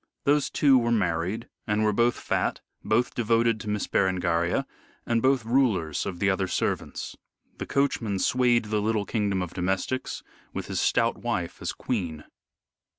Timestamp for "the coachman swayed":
7.59-8.65